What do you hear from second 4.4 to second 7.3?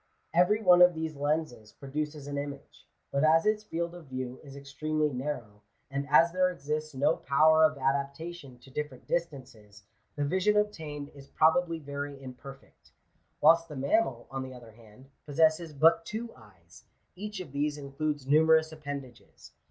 is extremely narrow, and as there exists no